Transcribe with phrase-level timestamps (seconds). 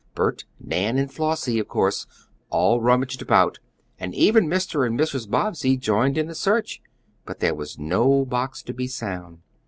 [0.15, 2.07] Bert, Nan, and Flossie, of course,
[2.49, 3.59] all rummaged about,
[3.99, 4.83] and even Mr.
[4.83, 5.29] and Mrs.
[5.29, 6.81] Bobbsey joined in the search.
[7.23, 9.43] But there was no box to be found.